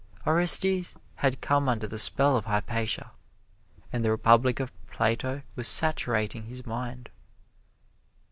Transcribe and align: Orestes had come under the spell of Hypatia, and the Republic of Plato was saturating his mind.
Orestes 0.25 0.95
had 1.17 1.41
come 1.41 1.69
under 1.69 1.85
the 1.85 1.99
spell 1.99 2.35
of 2.35 2.45
Hypatia, 2.45 3.11
and 3.93 4.03
the 4.03 4.09
Republic 4.09 4.59
of 4.59 4.71
Plato 4.87 5.43
was 5.55 5.67
saturating 5.67 6.47
his 6.47 6.65
mind. 6.65 7.11